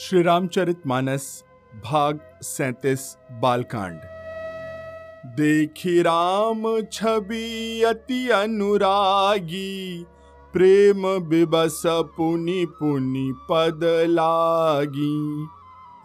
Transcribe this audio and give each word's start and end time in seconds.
श्री 0.00 0.22
रामचरित 0.22 0.86
मानस, 0.86 1.44
भाग 1.84 2.18
सैतीस, 2.42 3.16
बालकांड। 3.32 4.00
देखी 5.36 6.02
राम 6.02 6.62
छवि 6.92 7.82
अति 7.82 8.28
अनुरागी, 8.28 10.06
प्रेम 10.52 11.02
बिबस 11.18 11.82
पुनि 11.86 12.66
पुनि 12.70 13.32
पद 13.50 13.80
लागी। 14.08 15.48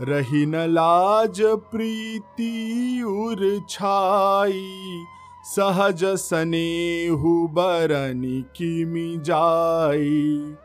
रही 0.01 0.45
न 0.45 0.55
लाज 0.55 1.41
प्रीति 1.43 3.03
उर 3.07 3.65
छाई, 3.69 5.05
सहज 5.45 6.05
सनेहु 6.05 7.47
बरनी 7.47 8.41
किमि 8.41 9.17
जाई। 9.21 10.55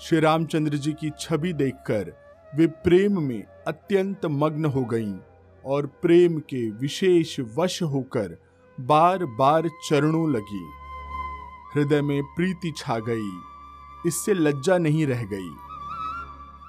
श्री 0.00 0.20
रामचंद्र 0.20 0.76
जी 0.76 0.92
की 0.92 1.10
छवि 1.20 1.52
देखकर 1.52 2.21
वे 2.56 2.66
प्रेम 2.66 3.22
में 3.22 3.44
अत्यंत 3.66 4.26
मग्न 4.26 4.64
हो 4.64 4.84
गईं 4.84 5.14
और 5.64 5.86
प्रेम 5.86 6.38
के 6.38 6.70
विशेष 6.70 7.40
वश 7.58 7.82
होकर 7.82 8.38
बार 8.80 9.24
बार 9.24 9.68
चरणों 9.88 10.32
लगी। 10.32 10.70
हृदय 11.74 12.02
में 12.02 12.22
प्रीति 12.22 12.72
छा 12.76 12.98
गई, 12.98 13.30
इससे 14.06 14.34
लज्जा 14.34 14.78
नहीं 14.78 15.06
रह 15.06 15.24
गई। 15.24 15.50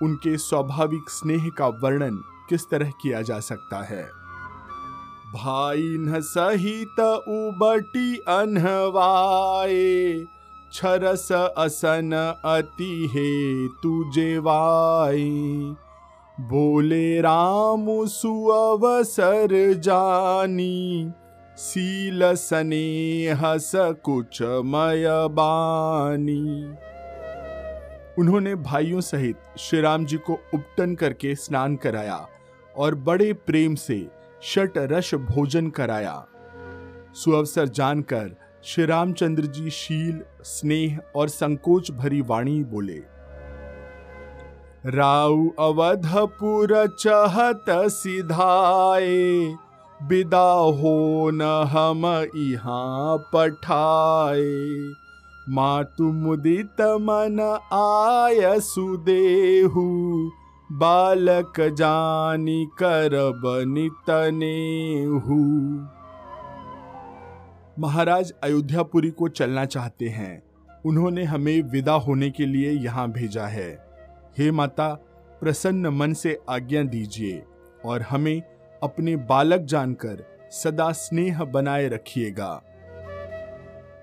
उनके 0.04 0.38
स्वाभाविक 0.38 1.10
स्नेह 1.10 1.50
का 1.50 1.68
वर्णन 1.68 2.24
किस 2.50 2.70
तरह 2.70 2.92
किया 3.02 3.22
जा 3.22 3.40
सकता 3.40 3.84
है? 3.84 4.10
भाई 5.34 5.96
न 6.00 6.22
सहित 6.22 7.24
उबटी 7.28 8.18
अनहवाए 8.18 10.26
छरस 10.74 11.32
असन 11.32 12.14
अति 12.46 13.08
हे 13.14 13.68
तुझे 13.68 14.38
वाई 14.38 15.30
बोले 16.38 17.22
राम 17.22 17.86
सुअवसर 18.06 19.52
जानी 19.74 21.12
सील 21.58 22.24
हस 23.42 23.72
कुछ 23.76 24.42
मय 24.42 25.06
बानी। 25.32 26.64
उन्होंने 28.20 28.56
भाइयों 28.56 29.02
सहित 29.02 29.38
श्री 29.58 29.82
राम 29.82 30.06
जी 30.06 30.18
को 30.18 30.34
उपटन 30.54 30.96
करके 30.96 31.36
स्नान 31.36 31.76
कराया 31.76 32.28
और 32.78 32.96
बड़े 32.96 33.34
प्रेम 33.34 33.76
से 33.76 34.06
शट 34.42 34.78
रस 34.78 35.14
भोजन 35.16 35.70
कराया। 35.70 36.26
सुअवसर 37.14 37.68
जानकर 37.68 38.43
श्री 38.66 38.86
रामचंद्र 38.86 39.46
जी 39.46 39.70
शील, 39.70 40.20
स्नेह 40.44 41.00
और 41.16 41.30
संकोच 41.30 41.90
भरी 41.92 42.20
वाणी 42.22 42.64
बोले 42.64 43.00
राउ 44.86 45.48
अवधपुर 45.60 46.72
चहत 47.00 47.66
सिधाए 47.92 49.18
विदा 50.00 50.52
हो 50.80 51.30
न 51.34 51.42
हम 51.72 52.06
यहाँ 52.38 53.18
पठाए। 53.34 54.46
मातु 55.50 56.12
मुदित 56.14 56.82
मन 57.02 57.40
आय 57.74 58.60
सुदेहु, 58.62 59.84
बालक 60.70 61.60
जानी 61.78 62.66
करब 62.80 63.42
नितने 63.68 64.56
महाराज 67.80 68.34
अयोध्यापुरी 68.44 69.10
को 69.10 69.28
चलना 69.28 69.66
चाहते 69.66 70.06
हैं। 70.06 70.44
उन्होंने 70.86 71.24
हमें 71.24 71.62
विदा 71.62 71.94
होने 71.94 72.30
के 72.30 72.46
लिए 72.46 72.72
यहाँ 72.72 73.12
भेजा 73.12 73.46
है। 73.46 73.86
हे 74.38 74.52
माता, 74.52 74.94
प्रसन्न 75.42 75.88
मन 75.88 76.14
से 76.14 76.40
आज्ञा 76.50 76.84
दीजिए 76.84 77.44
और 77.86 78.02
हमें 78.02 78.42
अपने 78.84 79.16
बालक 79.16 79.62
जानकर 79.62 80.24
सदा 80.52 80.92
स्नेह 80.92 81.44
बनाए 81.44 81.88
रखिएगा। 81.88 82.62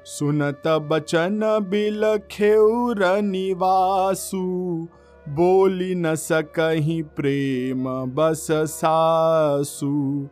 सुनत 0.04 0.62
बचन 0.66 1.40
बिल 1.70 2.18
खेउर 2.30 3.04
निवासु, 3.22 4.88
बोली 5.28 5.94
न 5.94 6.14
सकही 6.14 7.02
प्रेम 7.02 7.84
बस 8.06 8.46
सासु। 8.50 10.28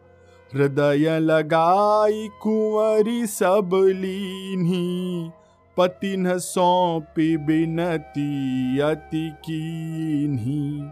हृदय 0.54 1.18
लगाई 1.18 2.28
कुंवरी 2.42 3.26
सब 3.26 3.70
लीन्ही, 3.74 5.30
पतिन 5.76 6.38
सौंपी 6.38 7.36
बिनती 7.36 8.78
अति 8.78 9.30
कीन्ही। 9.44 10.88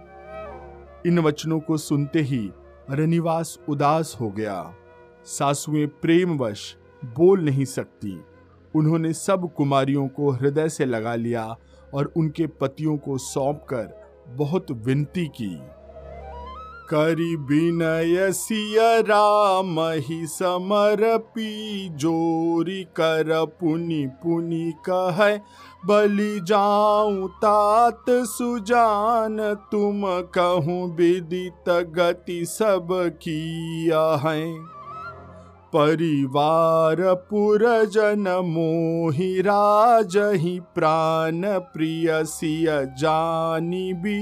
इन 1.06 1.18
वचनों 1.18 1.60
को 1.60 1.76
सुनते 1.76 2.20
ही 2.20 2.50
रनिवास 2.90 3.58
उदास 3.68 4.16
हो 4.20 4.30
गया। 4.30 4.74
सासुएँ 5.24 5.86
प्रेमवश 5.86 6.76
बोल 7.04 7.40
नहीं 7.40 7.64
सकती। 7.64 8.20
उन्होंने 8.74 9.12
सब 9.12 9.54
कुमारियों 9.54 10.08
को 10.08 10.30
हृदय 10.30 10.68
से 10.68 10.84
लगा 10.84 11.14
लिया 11.14 11.56
और 11.94 12.12
उनके 12.16 12.46
पतियों 12.46 12.96
को 12.96 13.18
सौंपकर 13.18 14.10
बहुत 14.28 14.66
विनती 14.70 15.26
की। 15.26 15.60
करी 16.88 17.34
विनय 17.36 18.32
सिय 18.32 18.78
राम 19.02 19.80
ही 19.80 20.26
समरपी, 20.26 21.88
जोरी 21.88 22.82
कर 22.96 23.44
पुनि 23.60 24.06
पुनि 24.22 24.72
कह, 24.88 25.18
बलि 25.86 26.40
जाऊँ 26.42 27.28
तात 27.28 28.04
सुजान, 28.10 29.36
तुम 29.72 30.02
कहूँ 30.34 30.96
विदित 30.96 31.68
गति 31.68 32.44
सब 32.44 32.88
किया 33.22 34.04
है। 34.16 34.76
परिवार 35.72 36.96
पुरजन 37.30 38.28
मोहि 38.44 39.40
राजहि 39.40 40.58
प्राण 40.74 41.42
प्रिय 41.46 42.08
सिय 42.24 42.66
जानी 42.98 43.92
भी 43.92 44.20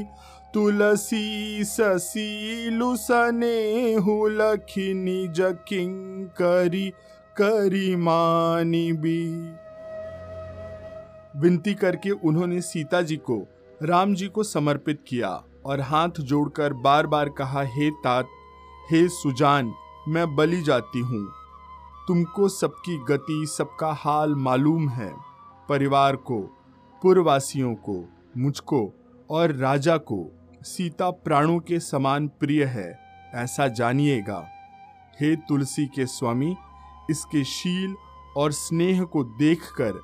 तुलसी 0.54 1.64
ससीलु 1.64 2.96
सने 2.96 3.96
लखी 4.30 4.94
निज 4.94 5.36
किंकरी 5.68 6.90
करी 7.36 7.96
मानी 7.96 8.92
भी 8.92 9.24
विनती 11.40 11.74
करके 11.74 12.10
उन्होंने 12.10 12.60
सीता 12.60 13.02
जी 13.02 13.16
को, 13.16 13.46
राम 13.82 14.14
जी 14.14 14.28
को 14.28 14.42
समर्पित 14.42 15.04
किया 15.08 15.42
और 15.66 15.80
हाथ 15.80 16.20
जोड़कर 16.20 16.72
बार 16.72 17.06
बार 17.06 17.28
कहा, 17.28 17.62
हे 17.62 17.90
तात, 17.90 18.28
हे 18.90 19.08
सुजान, 19.08 19.72
मैं 20.08 20.36
बली 20.36 20.62
जाती 20.62 21.00
हूँ। 21.00 21.26
तुमको 22.08 22.48
सबकी 22.48 22.96
गति, 22.98 23.46
सबका 23.46 23.92
हाल 23.92 24.34
मालूम 24.34 24.88
है। 24.88 25.12
परिवार 25.68 26.16
को 26.16 26.40
पूर्ववासियों 27.02 27.74
को, 27.74 28.04
मुझको 28.36 28.92
और 29.30 29.52
राजा 29.52 29.96
को 29.96 30.43
सीता 30.64 31.10
प्राणों 31.10 31.58
के 31.58 31.78
समान 31.80 32.26
प्रिय 32.40 32.64
है, 32.64 32.98
ऐसा 33.34 33.66
जानिएगा। 33.68 34.44
हे 35.20 35.34
तुलसी 35.36 35.86
के 35.86 36.06
स्वामी, 36.06 36.54
इसके 37.10 37.44
शील 37.44 37.94
और 38.36 38.52
स्नेह 38.52 39.02
को 39.02 39.24
देखकर 39.38 40.00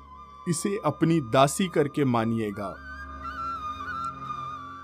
इसे 0.49 0.77
अपनी 0.85 1.19
दासी 1.33 1.67
करके 1.67 2.05
मानिएगा। 2.05 2.69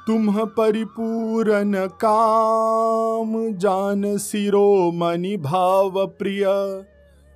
तुम 0.08 0.46
परिपूरन 0.48 1.74
काम, 2.02 3.34
जान 3.58 4.18
सिरो 4.18 4.92
मनि 4.92 5.36
भाव 5.38 6.06
प्रिय 6.20 6.46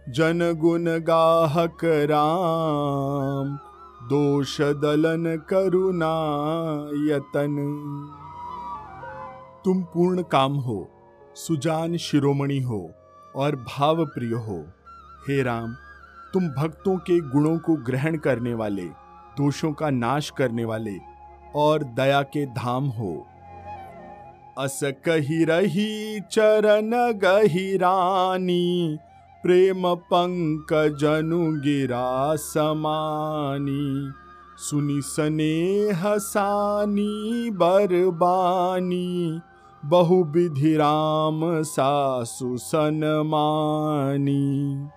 जन 0.09 0.51
गुण 0.53 0.85
गाहक 0.99 1.85
राम, 2.11 3.55
दोष 4.07 4.59
दलन 4.61 5.35
करुणा 5.49 6.13
यतन 7.07 7.55
तुम 9.65 9.81
पूर्ण 9.83 10.21
काम 10.21 10.53
हो, 10.53 10.87
सुजान 11.35 11.97
शिरोमणि 11.97 12.59
हो 12.59 12.91
और 13.35 13.55
भाव 13.55 14.05
प्रिय 14.05 14.33
हो। 14.33 14.65
हे 15.29 15.43
राम, 15.43 15.73
तुम 16.33 16.47
भक्तों 16.47 16.97
के 16.97 17.19
गुणों 17.19 17.57
को 17.57 17.75
ग्रहण 17.75 18.17
करने 18.17 18.53
वाले, 18.53 18.85
दोषों 19.37 19.71
का 19.73 19.89
नाश 19.89 20.29
करने 20.29 20.65
वाले 20.65 20.97
और 21.55 21.83
दया 21.83 22.21
के 22.21 22.45
धाम 22.45 22.87
हो। 22.87 23.27
अस 24.57 24.79
कही 24.83 25.43
रही 25.45 26.19
चरण 26.31 26.91
गहिरानी 27.19 28.97
प्रेम 29.43 29.95
पंक 29.95 30.73
जनु 31.01 31.51
गिरा 31.61 32.35
समानी। 32.35 34.11
सुनी 34.57 35.01
सने 35.01 35.89
हसानी 35.91 37.49
बरबानी 37.51 39.41
बहु 39.85 40.23
विधि 40.23 40.75
राम 40.75 41.63
सासु 41.63 42.57
सनमानी। 42.57 44.87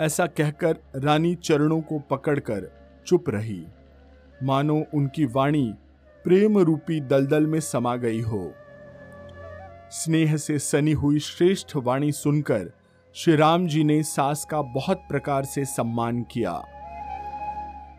ऐसा 0.00 0.26
कहकर 0.26 0.76
रानी 0.96 1.34
चरणों 1.34 1.80
को 1.80 1.98
पकड़कर 1.98 2.72
चुप 3.06 3.24
रही। 3.28 3.66
मानो 4.42 4.84
उनकी 4.94 5.24
वाणी 5.24 5.74
प्रेम 6.24 6.58
रूपी 6.58 7.00
दलदल 7.00 7.46
में 7.46 7.60
समा 7.60 7.96
गई 7.96 8.20
हो। 8.20 8.52
स्नेह 9.90 10.36
से 10.36 10.58
सनी 10.58 10.92
हुई 10.92 11.18
श्रेष्ठ 11.18 11.76
वाणी 11.76 12.12
सुनकर 12.12 12.72
श्री 13.14 13.36
राम 13.36 13.66
जी 13.66 13.84
ने 13.84 14.02
सास 14.02 14.46
का 14.50 14.62
बहुत 14.62 14.96
प्रकार 14.96 15.44
से 15.44 15.64
सम्मान 15.64 16.22
किया। 16.22 16.64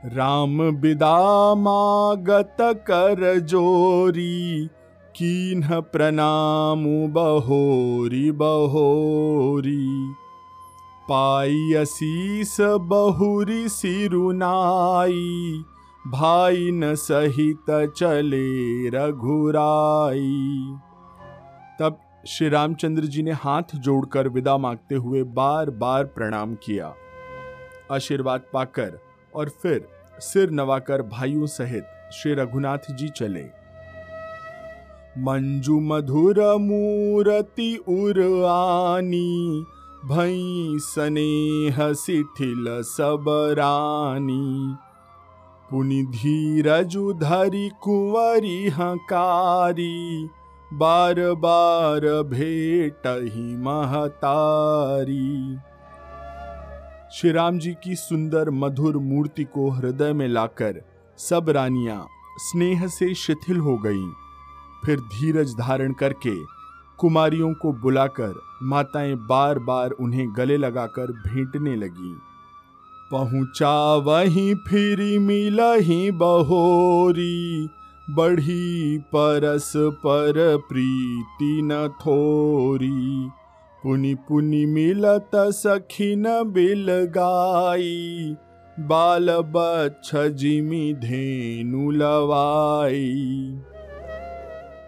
राम 0.06 1.62
मागत 1.62 2.58
कर 2.62 3.40
जोरी 3.40 4.70
कीन्ह 5.16 5.80
प्रणाम 5.80 6.84
बहोरी 7.08 8.32
बहोरी। 8.32 10.14
पाई 11.10 11.74
असीस 11.74 12.58
बहुरी 12.62 13.70
सिरुनाई 13.70 15.64
भाई 16.08 16.72
न 16.72 16.96
सहित 16.96 17.94
चले 17.98 18.90
रघुराई। 18.90 20.76
तब 21.80 22.00
श्री 22.28 22.50
रामचंद्र 22.50 23.04
जी 23.04 23.24
ने 23.24 23.32
हाथ 23.32 23.76
जोड़कर 23.76 24.28
विदा 24.28 24.58
मांगते 24.58 24.96
हुए 24.96 25.24
बार 25.24 25.70
बार 25.70 26.04
प्रणाम 26.06 26.56
किया। 26.56 26.94
आशीर्वाद 27.92 28.42
पाकर 28.54 29.00
और 29.36 29.50
फिर 29.50 29.88
सिर 30.20 30.50
नवाकर 30.50 31.02
भाइयों 31.02 31.46
सहित 31.46 31.84
श्री 32.14 32.34
रघुनाथ 32.34 32.92
जी 32.92 33.10
चले। 33.10 33.61
मंजू 35.18 35.80
मधुर 35.80 36.58
मूर्ति 36.58 37.80
उरानी 37.90 39.66
भई 40.06 40.76
स्नेह 40.80 41.94
शिथिल 41.94 42.82
सब 42.82 43.54
रानी 43.58 44.76
पुनि 45.72 46.04
धीरजु 46.04 47.14
धरी 47.14 47.72
कुंवरी 47.82 48.70
हकारी 48.70 50.30
बार 50.74 51.34
बार 51.34 52.24
भेट 52.24 53.02
ही 53.08 53.58
महतारी 53.58 55.58
श्री 57.14 57.32
राम 57.32 57.60
जी 57.60 57.74
की 57.74 57.96
सुंदर 57.96 58.50
मधुर 58.50 58.98
मूर्ति 58.98 59.44
को 59.44 59.70
हृदय 59.70 60.14
में 60.14 60.28
लाकर 60.28 60.82
सब 61.20 61.50
रानियाँ 61.50 62.08
स्नेह 62.40 62.88
से 62.88 63.16
शिथिल 63.16 63.58
हो 63.58 63.78
गईं। 63.78 64.31
फिर 64.86 65.00
धीरज 65.00 65.56
धारण 65.60 65.94
करके 65.94 66.36
कुमारियों 67.00 67.54
को 67.54 67.72
बुलाकर 67.74 68.34
माताएँ 68.64 69.16
बार 69.16 69.60
बार 69.60 69.92
उन्हें 69.92 70.28
गले 70.38 70.58
लगाकर 70.58 71.12
भेंटने 71.12 71.76
लगी। 71.76 72.16
पहुँचा 73.12 73.96
वहीं 73.96 74.56
फिर 74.56 75.20
मिल 75.20 75.60
ही 75.62 76.12
बहोरी, 76.12 77.70
बढ़ी 78.10 78.98
परस 78.98 79.74
पर 79.78 80.34
प्रीति 80.70 81.62
न 81.64 81.88
थोरी। 81.88 83.30
पुनि 83.84 84.14
पुनि 84.16 84.66
मिलत 84.66 85.32
सखिन 85.36 86.24
बिल 86.44 86.88
गाई 86.90 88.36
बाल 88.80 89.32
बच्छ 89.32 90.16
जिमी 90.16 90.94
धेनु 90.94 91.92
लवाई। 91.92 93.60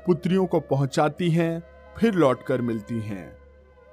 पुत्रियों 0.05 0.45
को 0.45 0.59
पहुंचाती 0.59 1.29
हैं, 1.29 1.63
फिर 1.97 2.13
लौटकर 2.13 2.61
मिलती 2.61 2.99
हैं। 2.99 3.37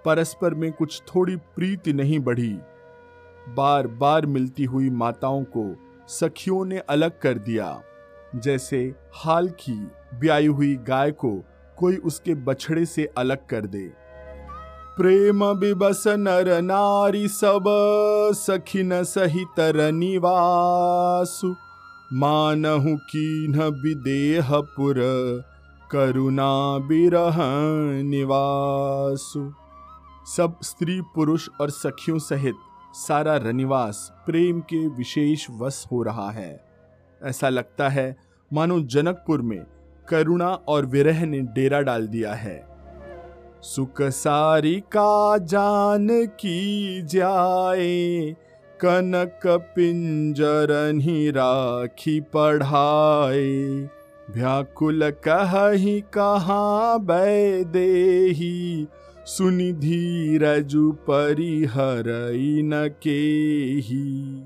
परस्पर 0.05 0.55
में 0.55 0.73
कुछ 0.73 1.03
थोड़ी 1.03 1.37
प्रीति 1.37 1.93
नहीं 1.93 2.21
बढ़ी। 2.21 2.59
बार 3.49 3.87
बार 3.87 4.27
मिलती 4.27 4.65
हुई 4.65 4.91
माताओं 4.91 5.45
को 5.57 5.77
सखियों 6.09 6.65
ने 6.65 6.79
अलग 6.79 7.21
कर 7.21 7.39
दिया। 7.39 7.83
जैसे 8.37 8.95
हाल 9.15 9.49
की 9.49 9.89
ब्याई 10.15 10.47
हुई 10.47 10.77
गाय 10.77 11.11
को 11.11 11.45
कोई 11.77 11.97
उसके 11.97 12.35
बछड़े 12.35 12.85
से 12.85 13.13
अलग 13.19 13.47
कर 13.47 13.67
दे। 13.67 13.93
प्रेम 14.97 15.55
बिबस 15.55 16.05
नर 16.07 16.63
नारी 16.63 17.29
सब 17.29 17.65
सखिन 18.35 19.05
सहित 19.05 19.61
निवासु। 19.95 21.55
मानहु 22.13 22.97
कीन 22.97 23.63
विदेहपुर 23.63 24.97
करुणा 25.93 26.79
बिरह 26.79 27.37
निवासु। 28.03 29.53
सब 30.37 30.57
स्त्री, 30.63 31.01
पुरुष 31.01 31.49
और 31.61 31.71
सखियों 31.71 32.19
सहित 32.19 32.55
सारा 32.93 33.37
रनिवास 33.37 34.13
प्रेम 34.27 34.61
के 34.61 34.89
विशेष 34.89 35.47
वश 35.51 35.85
हो 35.93 36.03
रहा 36.03 36.31
है। 36.31 36.65
ऐसा 37.23 37.49
लगता 37.49 37.89
है, 37.89 38.17
मानो 38.53 38.81
जनकपुर 38.81 39.43
में 39.43 39.67
करुणा 40.09 40.49
और 40.49 40.87
विरह 40.87 41.27
ने 41.27 41.41
डेरा 41.41 41.81
डाल 41.81 42.07
दिया 42.07 42.35
है। 42.35 42.67
सुख 43.63 44.03
सारी 44.03 44.81
का 44.81 45.39
जान 45.39 46.09
की 46.27 47.03
जाए, 47.03 48.37
कनक 48.81 49.41
पिंजरन 49.47 51.01
ही 51.01 51.31
राखी 51.31 52.21
पढ़ाए। 52.21 53.89
व्याकुल 54.37 55.11
कह 55.11 55.53
कहा 56.01 56.97
बै 56.97 57.65
दे 57.65 58.87
सुनि 59.27 59.73
धीरजु 59.73 60.93
परिहर 60.93 62.05
न 62.65 62.89
के 63.03 63.19
ही 63.81 64.43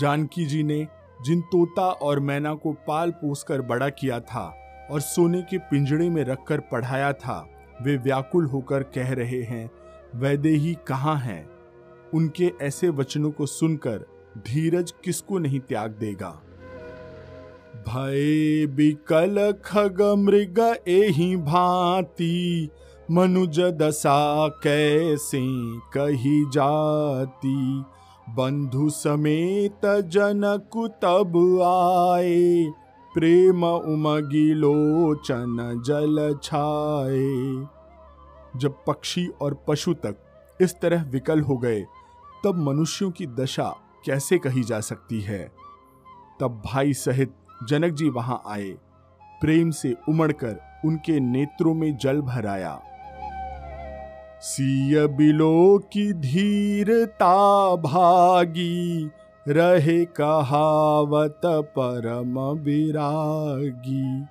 जानकी 0.00 0.46
जी 0.46 0.62
ने 0.62 0.86
जिन 1.24 1.40
तोता 1.40 1.86
और 1.88 2.20
मैना 2.20 2.54
को 2.54 2.72
पाल 2.72 3.10
पोस 3.10 3.42
कर 3.42 3.62
बड़ा 3.62 3.88
किया 3.88 4.20
था 4.20 4.54
और 4.90 5.00
सोने 5.00 5.42
के 5.42 5.58
पिंजड़े 5.58 6.10
में 6.10 6.24
रखकर 6.24 6.60
पढ़ाया 6.60 7.12
था, 7.12 7.48
वे 7.82 7.96
व्याकुल 7.96 8.44
होकर 8.44 8.82
कह 8.82 9.12
रहे 9.12 9.42
हैं, 9.42 9.70
वैदेही 10.14 10.74
कहाँ 10.86 11.16
हैं? 11.16 11.50
उनके 12.14 12.52
ऐसे 12.62 12.88
वचनों 12.88 13.30
को 13.30 13.46
सुनकर 13.46 14.04
धीरज 14.38 14.94
किसको 15.04 15.38
नहीं 15.38 15.60
त्याग 15.60 15.90
देगा? 15.90 16.42
भय 17.88 18.66
बिकल 18.66 19.54
खग 19.64 20.02
मृग 20.18 20.76
एही 20.88 21.36
भांति, 21.36 22.68
मनुज 23.10 23.60
दशा 23.60 24.48
कैसे 24.48 25.40
कही 25.78 26.44
जाती? 26.50 27.84
बंधु 28.28 28.90
समेत 28.90 29.80
जनक 29.84 30.98
तब 31.02 31.36
आए, 31.62 32.72
प्रेम 33.14 33.64
उमगी 33.64 34.54
लोचन 34.54 35.82
जल 35.86 36.38
छाए। 36.42 37.66
जब 38.56 38.74
पक्षी 38.86 39.26
और 39.26 39.64
पशु 39.68 39.94
तक 39.94 40.16
इस 40.60 40.80
तरह 40.80 41.02
विकल 41.02 41.40
हो 41.40 41.56
गए, 41.56 41.80
तब 42.44 42.54
मनुष्यों 42.54 43.10
की 43.10 43.26
दशा 43.26 43.76
कैसे 44.04 44.38
कही 44.38 44.62
जा 44.62 44.80
सकती 44.80 45.20
है? 45.20 45.52
तब 46.40 46.62
भाई 46.64 46.92
सहित 46.92 47.34
जनक 47.68 47.92
जी 47.92 48.08
वहाँ 48.08 48.42
आए। 48.46 48.74
प्रेम 49.40 49.70
से 49.70 49.96
उमड़कर 50.08 50.60
उनके 50.84 51.20
नेत्रों 51.20 51.74
में 51.74 51.96
जल 51.96 52.20
भराया। 52.20 52.80
सिय 54.40 55.06
बिलो 55.06 55.78
की 55.92 56.12
धीरता 56.12 57.76
भागी, 57.76 59.10
रहे 59.48 60.04
कहावत 60.04 61.40
परम 61.46 62.40
विरागी। 62.40 64.26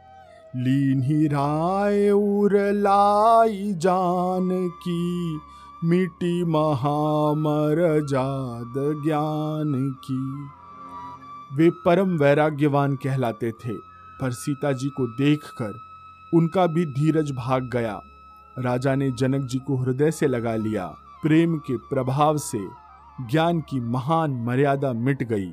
लीन 0.56 1.04
ही 1.04 1.28
राय 1.28 2.10
उर 2.10 2.72
लाई 2.72 3.74
जान 3.74 4.50
की, 4.70 5.40
मिटी 5.88 6.44
महामर 6.44 8.06
जाद 8.06 8.74
ज्ञान 9.06 9.96
की। 10.06 10.63
वे 11.56 11.70
परम 11.86 12.18
वैराग्यवान 12.18 12.96
कहलाते 12.96 13.52
थे, 13.52 13.74
पर 14.22 14.32
सीता 14.32 14.72
जी 14.72 14.90
को 14.90 15.08
देखकर 15.08 15.74
उनका 16.34 16.66
भी 16.68 16.86
धीरज 16.86 17.32
भाग 17.32 17.70
गया। 17.74 18.02
राजा 18.60 18.96
ने 18.96 19.12
जनक 19.12 19.46
जी 19.46 19.60
को 19.60 19.76
हृदय 19.76 20.12
से 20.12 20.28
लगा 20.28 20.56
लिया। 20.56 20.86
प्रेम 21.24 21.58
के 21.58 21.78
प्रभाव 21.78 22.38
से 22.38 22.60
ज्ञान 23.22 23.60
की 23.62 23.80
महान 23.80 24.32
मर्यादा 24.32 24.94
मिट 24.94 25.24
गई। 25.24 25.52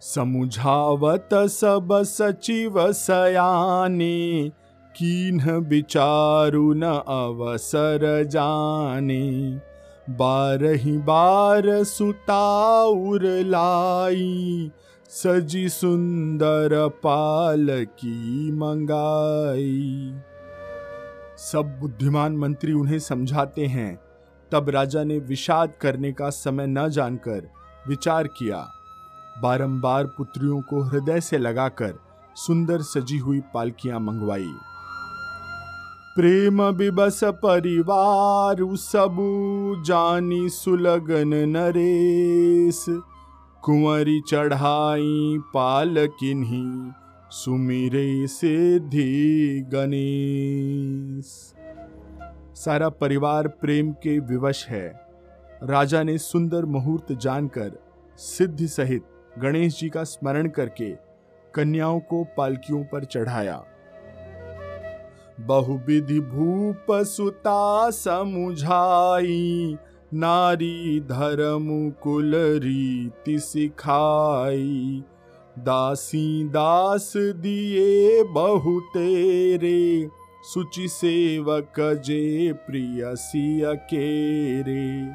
समुझावत 0.00 1.28
सब 1.34 1.88
सचिव 1.92 2.92
सयाने, 2.92 4.52
कीन्ह 4.94 5.52
विचारु 5.52 6.72
न 6.74 6.82
अवसर 7.08 8.24
जाने। 8.24 9.60
बारही 10.10 10.98
बार 10.98 11.84
सुताउर 11.84 13.24
लाई, 13.24 14.70
सजी 15.08 15.68
सुंदर 15.68 16.88
पाल 16.88 17.66
की 17.84 18.52
मंगाई। 18.52 20.14
सब 21.38 21.78
बुद्धिमान 21.80 22.36
मंत्री 22.36 22.72
उन्हें 22.72 22.98
समझाते 22.98 23.66
हैं। 23.66 24.00
तब 24.52 24.68
राजा 24.68 25.04
ने 25.04 25.18
विषाद 25.18 25.72
करने 25.80 26.12
का 26.12 26.30
समय 26.30 26.66
न 26.66 26.88
जानकर 26.88 27.50
विचार 27.88 28.26
किया। 28.26 28.68
बारंबार 29.42 30.04
पुत्रियों 30.06 30.60
को 30.60 30.82
हृदय 30.82 31.20
से 31.20 31.38
लगाकर 31.38 31.94
सुंदर 32.36 32.82
सजी 32.82 33.18
हुई 33.18 33.40
पालकियाँ 33.54 34.00
मंगवाई। 34.00 34.54
प्रेम 36.16 36.72
बिबस 36.72 37.20
परिवार, 37.24 38.56
सबू 38.76 39.82
जानी 39.82 40.48
सुलगन 40.48 41.34
नरेश। 41.48 42.84
कुंवरी 43.62 44.20
चढ़ाई 44.28 45.38
पाल 45.54 45.94
किन्ही 46.06 46.92
सुमिरे 47.30 48.26
सिद्धि 48.26 49.60
गणेश। 49.72 51.54
सारा 52.54 52.88
परिवार 52.88 53.48
प्रेम 53.48 53.92
के 53.92 54.18
विवश 54.18 54.66
है। 54.68 54.88
राजा 55.62 56.02
ने 56.02 56.18
सुंदर 56.18 56.64
मुहूर्त 56.64 57.12
जानकर, 57.12 57.70
सिद्धि 58.16 58.66
सहित 58.66 59.04
गणेश 59.38 59.80
जी 59.80 59.88
का 59.88 60.04
स्मरण 60.04 60.48
करके 60.48 60.90
कन्याओं 61.54 62.00
को 62.00 62.24
पालकियों 62.36 62.84
पर 62.84 63.04
चढ़ाया। 63.04 63.64
बहुविधि 65.46 66.20
भूप 66.20 66.86
सुता 66.90 67.90
समुझाई, 67.90 69.76
नारी 70.14 71.00
धर्म 71.00 71.90
कुल 71.90 72.32
रीति 72.36 73.38
सिखाई। 73.38 75.02
दासी 75.58 76.44
दास 76.44 77.12
दिए 77.16 78.24
बहु 78.24 78.80
तेरे, 78.80 80.08
सुचि 80.42 80.88
सेवक 80.88 81.72
जे 81.80 82.52
प्रिय 82.52 83.14
केरे। 83.76 85.12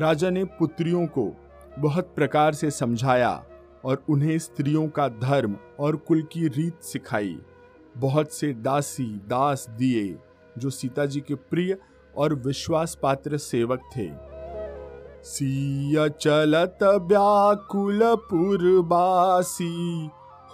राजा 0.00 0.30
ने 0.30 0.44
पुत्रियों 0.44 1.06
को 1.06 1.36
बहुत 1.78 2.12
प्रकार 2.16 2.52
से 2.52 2.70
समझाया 2.70 3.44
और 3.84 4.04
उन्हें 4.08 4.38
स्त्रियों 4.38 4.88
का 4.88 5.08
धर्म 5.08 5.56
और 5.80 5.96
कुल 5.96 6.22
की 6.22 6.48
रीत 6.48 6.82
सिखाई। 6.82 7.38
बहुत 7.96 8.32
से 8.32 8.52
दासी, 8.52 9.04
दास 9.04 9.66
दिए, 9.70 10.18
जो 10.58 10.70
सीता 10.70 11.06
जी 11.06 11.20
के 11.20 11.34
प्रिय 11.34 11.76
और 12.16 12.34
विश्वास 12.34 12.98
पात्र 13.02 13.36
सेवक 13.36 13.80
थे। 13.96 14.34
सिया 15.24 16.08
चलत 16.08 16.78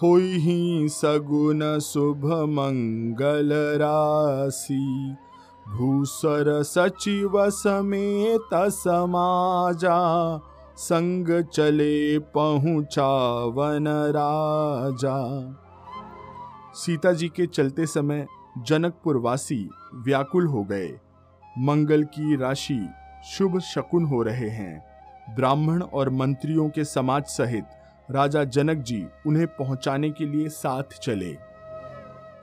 होई 0.03 0.37
ही 0.37 0.89
सगुन 0.89 1.79
शुभ 1.79 2.27
मंगल 2.27 3.51
राशि। 3.53 5.17
भूसर 5.69 6.63
सचिव 6.63 7.51
समेत 7.51 8.55
समाजा, 8.55 9.99
संग 10.77 11.45
चले 11.45 12.19
पहुंचावन 12.19 13.89
राजा। 13.89 15.17
सीता 16.75 17.13
जी 17.13 17.29
के 17.29 17.47
चलते 17.47 17.87
समय 17.87 18.27
जनकपुर 18.59 19.17
वासी 19.17 19.71
व्याकुल 19.95 20.47
हो 20.47 20.65
गए। 20.65 20.89
मंगल 21.59 22.05
की 22.05 22.37
राशि 22.37 22.89
शुभ 23.31 23.59
शकुन 23.61 24.05
हो 24.05 24.23
रहे 24.23 24.49
हैं। 24.49 24.85
ब्राह्मण 25.37 25.83
और 25.83 26.11
मंत्रियों 26.11 26.69
के 26.69 26.85
समाज 26.85 27.25
सहित 27.25 27.65
राजा 28.11 28.45
जनक 28.45 28.77
जी 28.77 29.05
उन्हें 29.27 29.47
पहुँचाने 29.47 30.11
के 30.11 30.27
लिए 30.27 30.49
साथ 30.49 30.99
चले। 31.03 31.37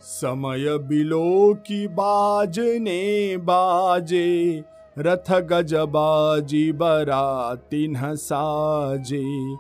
समय 0.02 0.78
बिलो 0.78 1.54
की 1.54 1.88
बाजने 1.88 3.38
बाजे, 3.38 4.64
रथ 5.00 5.32
गजबाजी 5.42 6.72
बरातिन 6.72 8.16
साजे। 8.16 9.56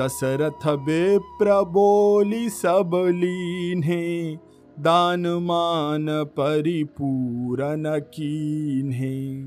दशरथ 0.00 0.76
बेप्र 0.76 1.64
बोली 1.64 2.48
सब 2.48 2.90
लीन्हे, 2.94 4.36
दान 4.80 5.26
मान 5.26 6.06
परिपूरन 6.10 8.00
कीन्हे। 8.00 9.44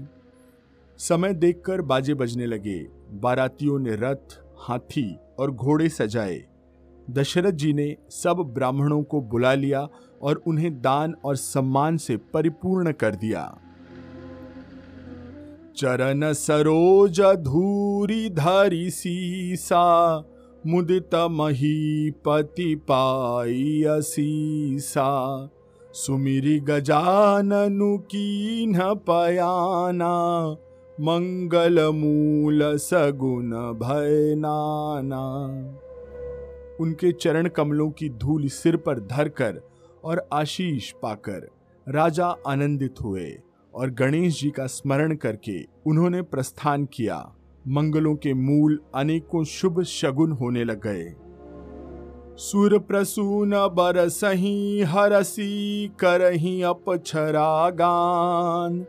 समय 0.97 1.33
देखकर 1.33 1.81
बाजे 1.81 2.13
बजने 2.13 2.45
लगे। 2.45 2.87
बारातियों 3.11 3.79
ने 3.79 3.95
रथ, 3.95 4.39
हाथी 4.57 5.15
और 5.39 5.51
घोड़े 5.51 5.89
सजाए। 5.89 6.43
दशरथ 7.09 7.51
जी 7.51 7.73
ने 7.73 7.95
सब 8.09 8.33
ब्राह्मणों 8.33 9.03
को 9.03 9.21
बुला 9.21 9.53
लिया 9.53 9.87
और 10.21 10.35
उन्हें 10.47 10.81
दान 10.81 11.15
और 11.25 11.35
सम्मान 11.35 11.97
से 11.97 12.17
परिपूर्ण 12.17 12.91
कर 12.91 13.15
दिया। 13.15 13.57
चरण 15.77 16.33
सरोज 16.33 17.21
धूरी 17.21 18.29
धारी 18.29 18.89
सीसा 18.89 20.23
मुदित 20.67 21.15
महीपति 21.15 22.75
पाई 22.75 23.83
असीसा, 23.83 25.49
सुमिरी 25.93 26.59
गजाननु 26.59 27.97
कीन 27.97 28.79
पयाना 28.79 30.51
मंगल 31.01 31.91
मूल 31.91 32.77
सगुन 32.77 33.51
भय 33.83 34.35
नाना। 34.35 35.23
उनके 36.79 37.11
चरण 37.11 37.47
कमलों 37.47 37.91
की 37.91 38.09
धूल 38.09 38.47
सिर 38.47 38.77
पर 38.77 38.99
धरकर 38.99 39.61
और 40.03 40.27
आशीष 40.33 40.91
पाकर 40.91 41.47
राजा 41.89 42.35
आनंदित 42.47 42.95
हुए 43.03 43.37
और 43.75 43.89
गणेश 43.89 44.41
जी 44.41 44.49
का 44.49 44.67
स्मरण 44.67 45.15
करके 45.15 45.65
उन्होंने 45.85 46.21
प्रस्थान 46.21 46.85
किया। 46.85 47.33
मंगलों 47.67 48.15
के 48.15 48.33
मूल 48.33 48.79
अनेकों 48.95 49.43
शुभ 49.43 49.81
शगुन 49.83 50.31
होने 50.31 50.63
लग 50.63 50.81
गए। 50.81 51.15
सुर 52.37 52.79
प्रसून 52.79 53.49
बरसही 53.49 54.81
हरसी 54.81 55.87
करही 55.99 56.61
अपछरा 56.61 57.69
गान 57.69 58.85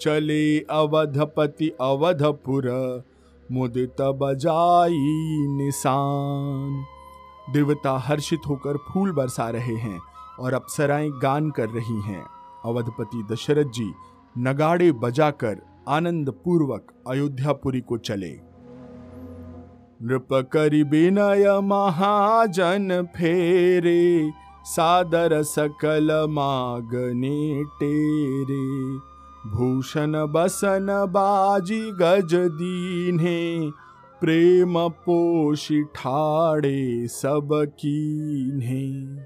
चले 0.00 0.60
अवधपति 0.60 1.70
अवधपुर 1.80 2.68
मुदित 3.52 4.00
बजाई 4.00 4.96
निशान। 5.48 6.84
देवता 7.52 7.98
हर्षित 7.98 8.40
होकर 8.48 8.76
फूल 8.76 9.12
बरसा 9.12 9.50
रहे 9.50 9.74
हैं 9.74 10.00
और 10.40 10.54
अप्सराएँ 10.54 11.10
गान 11.10 11.50
कर 11.50 11.68
रही 11.68 12.00
हैं। 12.00 12.24
अवधपति 12.64 13.26
दशरथ 13.32 13.64
जी 13.64 13.92
नगाड़े 14.38 14.92
बजाकर 14.92 15.71
आनंद 15.88 16.30
पूर्वक 16.30 16.92
अयोध्यापुरी 17.08 17.80
को 17.80 17.98
चले। 17.98 18.30
नृप 20.02 20.28
करी 20.32 20.84
महाजन 21.60 23.08
फेरे, 23.16 24.30
सादर 24.64 25.42
सकल 25.42 26.26
मागने 26.30 27.64
टेरे 27.64 28.96
भूषण 29.50 30.12
बसन 30.12 31.06
बाजी 31.10 31.90
गज 31.90 32.34
दीन्हे, 32.34 33.70
प्रेम 34.20 34.88
पोषि 34.88 35.82
ठाड़े 35.94 37.06
सब 37.06 37.48
कीन्हे। 37.80 39.16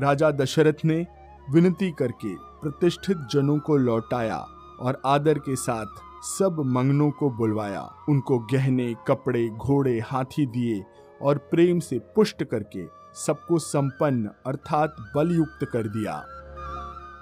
राजा 0.00 0.30
दशरथ 0.30 0.84
ने 0.84 1.06
विनती 1.50 1.90
करके 1.90 2.34
प्रतिष्ठित 2.34 3.16
जनों 3.30 3.58
को 3.58 3.76
लौटाया। 3.76 4.46
और 4.80 5.02
आदर 5.06 5.38
के 5.38 5.56
साथ 5.56 5.86
सब 6.22 6.56
मंगनों 6.66 7.10
को 7.10 7.30
बुलवाया। 7.30 7.90
उनको 8.08 8.38
गहने, 8.38 8.94
कपड़े, 9.08 9.48
घोड़े, 9.48 10.00
हाथी 10.00 10.46
दिए 10.46 10.84
और 11.22 11.38
प्रेम 11.38 11.78
से 11.78 11.98
पुष्ट 11.98 12.44
करके 12.44 12.86
सबको 13.14 13.58
संपन्न 13.58 14.30
अर्थात 14.46 14.96
बलयुक्त 15.16 15.66
कर 15.72 15.82
दिया। 15.82 16.24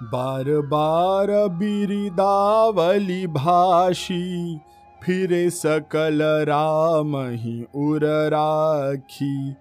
बार 0.03 0.43
बार 0.43 1.27
बिरिदावली 1.47 3.27
भाषी, 3.27 4.59
फिरे 5.03 5.49
सकल 5.49 6.45
राम 6.47 7.17
ही 7.17 7.65
उर 7.75 8.01
राखी। 8.05 9.55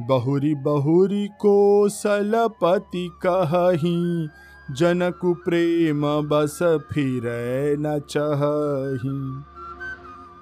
बहुरी 0.00 0.54
बहुरी 0.54 1.28
को 1.28 1.88
सलपति 1.88 3.10
कही 3.26 4.28
जनक 4.70 5.20
प्रेम 5.44 6.02
बस 6.22 6.58
फिर 6.62 7.22
न 7.78 7.98
चही 8.10 9.10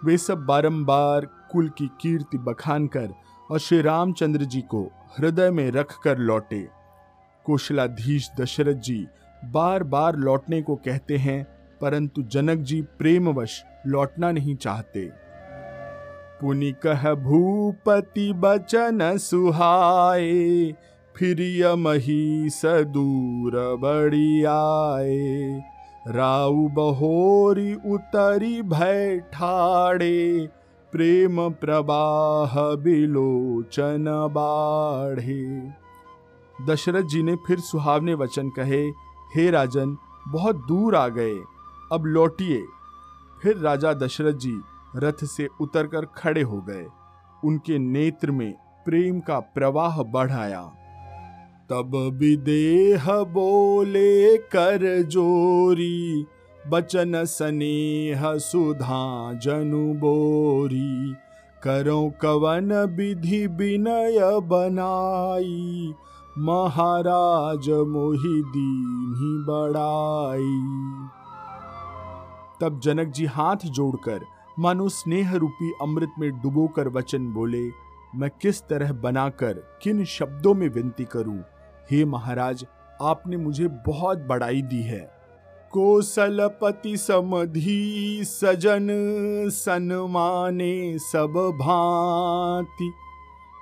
वे 0.04 0.16
सब 0.18 0.45
बारंबार 0.47 1.26
कुल 1.52 1.68
की 1.68 1.87
कीर्ति 2.00 2.38
बखान 2.38 2.87
कर 2.87 3.09
और 3.50 3.59
श्री 3.59 3.80
रामचंद्र 3.83 4.45
जी 4.45 4.61
को 4.61 4.83
हृदय 5.18 5.50
में 5.50 5.71
रख 5.71 5.95
कर 6.04 6.18
लौटे। 6.18 6.68
कौशलाधीश 7.45 8.30
दशरथ 8.40 8.75
जी 8.75 9.06
बार 9.45 9.83
बार 9.83 10.16
लौटने 10.16 10.62
को 10.62 10.76
कहते 10.76 11.16
हैं, 11.16 11.45
परंतु 11.80 12.23
जनक 12.23 12.59
जी 12.59 12.83
प्रेमवश 12.83 13.64
लौटना 13.87 14.30
नहीं 14.33 14.56
चाहते। 14.56 15.11
पुनि 16.40 16.73
भूपति 17.23 18.33
बचन 18.33 19.16
सुहाए 19.18 20.75
फिर 21.16 21.40
यमही 21.40 22.50
सदूर 22.50 23.52
बड़ी 23.80 24.44
आए 24.44 25.62
राउ 26.08 26.68
बहोरी 26.68 27.75
उतरी 27.75 28.62
भय 28.62 29.18
ठाड़े 29.32 30.49
प्रेम 30.92 31.50
प्रवाह 31.50 32.54
बिलोचन 32.76 34.04
बाढ़े। 34.32 35.73
दशरथ 36.70 37.02
जी 37.02 37.23
ने 37.23 37.37
फिर 37.37 37.61
सुहावने 37.61 38.14
वचन 38.14 38.50
कहे, 38.50 38.82
हे 39.37 39.50
राजन, 39.50 39.96
बहुत 40.28 40.56
दूर 40.56 40.96
आ 40.96 41.08
गए, 41.08 41.35
अब 41.92 42.04
लौटिए। 42.06 42.62
फिर 43.42 43.56
राजा 43.56 43.92
दशरथ 43.92 44.32
जी 44.32 44.61
रथ 44.96 45.25
से 45.25 45.49
उतरकर 45.61 46.04
खड़े 46.04 46.42
हो 46.42 46.61
गए। 46.61 46.87
उनके 47.44 47.78
नेत्र 47.78 48.30
में 48.30 48.52
प्रेम 48.87 49.20
का 49.20 49.40
प्रवाह 49.40 50.02
बढ़ 50.02 50.32
आया 50.32 50.73
तब 51.70 51.90
भी 51.90 52.11
विदेह 52.18 53.06
बोले 53.25 54.37
कर 54.37 55.02
जोरी, 55.02 56.26
बचन 56.68 57.25
स्नेह 57.25 58.38
सुधा 58.38 59.32
जनु 59.32 59.94
बोरी। 59.94 61.14
करो 61.62 62.12
कवन 62.23 62.73
विधि 62.96 63.46
विनय 63.46 64.18
बनाई, 64.42 65.92
महाराज 66.38 67.68
मोहि 67.68 68.42
दीन 68.46 69.44
बड़ाई। 69.49 70.54
तब 72.61 72.80
जनक 72.80 73.08
जी 73.08 73.25
हाथ 73.25 73.66
जोड़कर 73.66 74.20
मानो 74.58 74.88
स्नेह 74.88 75.35
रूपी 75.37 75.73
अमृत 75.82 76.12
में 76.18 76.30
डुबोकर 76.42 76.88
वचन 76.88 77.26
बोले, 77.32 77.68
मैं 78.16 78.30
किस 78.42 78.62
तरह 78.62 78.92
बनाकर 78.92 79.52
किन 79.82 80.04
शब्दों 80.04 80.54
में 80.54 80.68
विनती 80.68 81.04
करूँ? 81.04 81.42
हे 81.90 82.05
महाराज, 82.05 82.66
आपने 83.02 83.37
मुझे 83.37 83.69
बहुत 83.69 84.19
बड़ाई 84.19 84.62
दी 84.62 84.83
है। 84.83 85.16
कोसलपति 85.73 86.97
समधि 86.97 88.21
सजन 88.25 88.88
सन्माने 89.50 90.99
सब 90.99 91.59
भांति। 91.61 92.93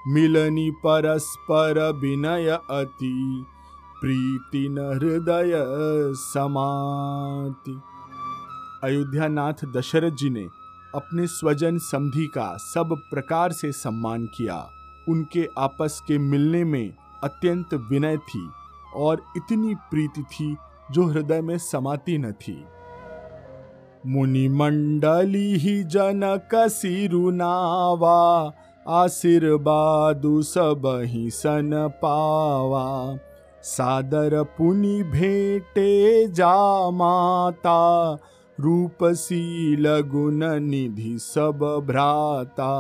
मिलनी 0.09 0.71
परस्पर 0.71 1.93
विनय 1.93 2.49
अति, 2.71 3.45
प्रीति 4.01 4.69
न 4.69 4.79
हृदय 4.79 5.53
समाति। 6.15 7.81
अयोध्या 8.85 9.29
नाथ 9.29 9.65
दशरथ 9.77 10.11
जी 10.11 10.31
ने 10.31 10.47
अपने 10.95 11.27
स्वजन 11.27 11.79
समधि 11.79 12.27
का 12.27 12.57
सब 12.57 12.97
प्रकार 13.11 13.53
से 13.53 13.73
सम्मान 13.73 14.27
किया। 14.27 14.71
उनके 15.09 15.49
आपस 15.59 16.03
के 16.07 16.19
मिलने 16.19 16.65
में 16.65 16.95
अत्यंत 17.25 17.75
विनय 17.91 18.17
थी 18.17 18.49
और 18.97 19.23
इतनी 19.37 19.75
प्रीति 19.75 20.23
थी 20.23 20.57
जो 20.91 21.07
हृदय 21.07 21.41
में 21.41 21.59
समाती 21.59 22.19
न 22.19 22.33
थी। 22.33 22.65
मुनि 24.07 24.49
मंडली 24.49 25.55
ही 25.55 25.85
जनक 25.85 26.55
सिरुनावा 26.55 28.19
आशीर्वादु 28.89 30.43
सब 30.43 30.83
ही 31.05 31.31
सन 31.31 31.71
पावा। 32.03 33.19
सादर 33.63 34.43
पुनि 34.43 35.03
भेटे 35.03 36.27
जा 36.29 36.91
माता, 36.91 37.79
रूपशील 38.61 39.87
गुण 40.01 40.45
निधि 40.61 41.19
सब 41.19 41.65
भ्राता। 41.87 42.73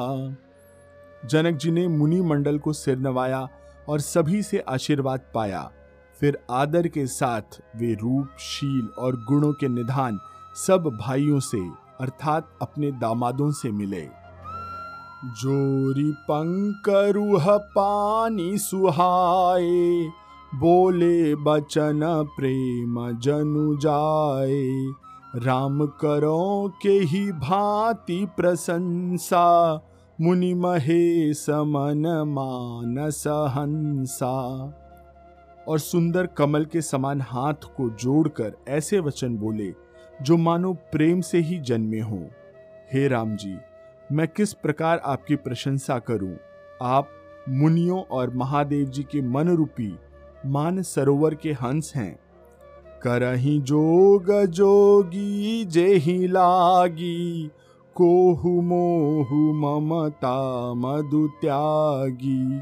जनक 1.29 1.57
जी 1.57 1.71
ने 1.71 1.89
मुनि 1.89 2.21
मंडल 2.21 2.59
को 2.59 2.73
सिर 2.73 2.99
नवाया 2.99 3.49
और 3.89 4.01
सभी 4.01 4.43
से 4.43 4.59
आशीर्वाद 4.59 5.21
पाया। 5.35 5.71
फिर 6.21 6.39
आदर 6.51 6.89
के 6.89 7.07
साथ 7.07 7.61
वे 7.77 7.95
रूप, 7.95 8.29
शील 8.39 8.89
और 8.99 9.17
गुणों 9.17 9.53
के 9.53 9.69
निधान 9.69 10.19
सब 10.67 10.99
भाइयों 11.01 11.41
से, 11.41 11.61
अर्थात 12.01 12.59
अपने 12.63 12.91
दामादों 12.93 13.51
से 13.51 13.71
मिले। 13.71 14.09
जोरी 15.25 16.13
पंकरुह 16.13 17.57
पानी 17.57 18.59
सुहाए, 18.59 20.09
बोले 20.55 21.35
बचन 21.35 22.01
प्रेम 22.37 23.19
जनु 23.19 23.77
जाए। 23.77 24.93
राम 25.37 25.87
करो 25.87 26.73
के 26.83 26.93
ही 26.93 27.33
भांति 27.33 28.27
प्रशंसा 28.37 29.75
मुनि 30.21 30.55
महेश 30.55 31.47
मन 31.51 32.25
मानस 32.29 33.25
हंसा। 33.27 34.35
और 35.69 35.79
सुंदर 35.79 36.27
कमल 36.27 36.65
के 36.65 36.81
समान 36.83 37.21
हाथ 37.21 37.55
को 37.55 37.91
जोड़कर 37.91 38.53
ऐसे 38.69 38.99
वचन 38.99 39.37
बोले, 39.37 39.75
जो 40.23 40.37
मानो 40.37 40.73
प्रेम 40.73 41.21
से 41.21 41.39
ही 41.39 41.59
जन्मे 41.59 42.01
हो। 42.01 42.29
हे 42.93 43.09
राम 43.09 43.37
जी 43.37 43.57
मैं 44.13 44.29
किस 44.29 44.53
प्रकार 44.53 44.99
आपकी 44.99 45.37
प्रशंसा 45.37 45.99
करूँ? 45.99 46.37
आप 46.83 47.09
मुनियों 47.49 48.03
और 48.03 48.35
महादेव 48.35 48.87
जी 48.87 49.03
के 49.03 49.23
मन 49.23 49.49
रूपी 49.49 49.99
मान 50.47 50.83
सरोवर 50.83 51.35
के 51.35 51.53
हंस 51.53 51.93
हैं। 51.97 52.19
करही 53.03 53.61
जोग 53.61 54.47
जोगी 54.47 55.65
जेहि 55.65 56.29
लागी 56.29 57.51
कोहु 57.97 58.51
मोहु 58.51 59.37
ममता 59.37 60.75
मधु 60.75 61.29
त्यागी, 61.29 62.57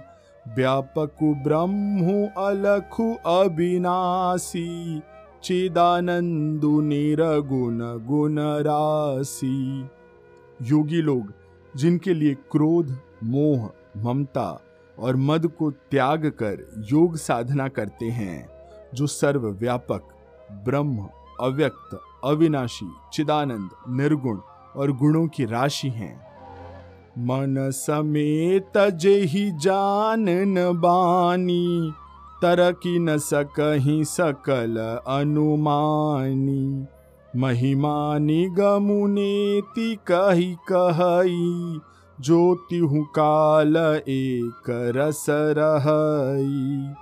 व्यापक 0.57 1.17
ब्रह्मु 1.23 2.27
अलखु 2.39 3.15
अविनाशी, 3.27 5.03
चिदानंदु 5.43 6.81
निरगुण 6.81 8.07
गुण 8.07 8.39
राशि। 8.39 9.89
योगी 10.63 11.03
लोग, 11.03 11.33
जिनके 11.77 12.15
लिए 12.15 12.35
क्रोध, 12.35 12.99
मोह, 13.25 13.71
ममता 13.97 14.61
और 14.99 15.17
मद 15.17 15.47
को 15.47 15.71
त्याग 15.71 16.27
कर 16.27 16.85
योग 16.93 17.17
साधना 17.17 17.69
करते 17.69 18.07
हैं, 18.07 18.49
जो 18.95 19.07
सर्व 19.07 19.49
व्यापक 19.49 20.03
ब्रह्म, 20.65 21.09
अव्यक्त, 21.41 22.01
अविनाशी, 22.25 22.91
चिदानंद, 23.13 23.71
निर्गुण 23.89 24.39
और 24.77 24.93
गुणों 24.93 25.27
की 25.29 25.45
राशि 25.45 25.89
हैं। 25.89 26.15
मन 27.19 27.55
समेत 27.59 28.79
जेहि 28.79 29.51
जान 29.51 30.25
न 30.29 30.73
बानी, 30.75 31.93
तरकी 32.43 32.99
न 32.99 33.19
सकही 33.19 34.05
सकल 34.05 35.01
अनुमानी। 35.09 36.87
महिमा 37.37 38.19
निगमुनेति 38.19 39.99
कही 40.11 40.57
कही 40.73 41.81
ज्योतिहु 42.21 43.03
काल 43.03 43.77
एक 44.09 44.93
रस 44.97 45.27
रहई 45.31 46.95